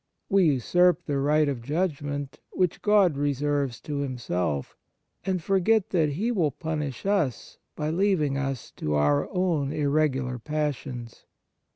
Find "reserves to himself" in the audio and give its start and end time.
3.17-4.75